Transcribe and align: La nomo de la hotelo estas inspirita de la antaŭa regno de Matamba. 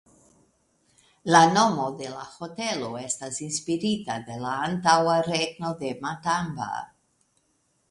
La 1.35 1.41
nomo 1.57 1.85
de 1.99 2.09
la 2.13 2.23
hotelo 2.37 2.89
estas 3.03 3.39
inspirita 3.49 4.17
de 4.31 4.41
la 4.47 4.57
antaŭa 4.71 5.15
regno 5.31 5.73
de 5.85 5.95
Matamba. 6.09 6.73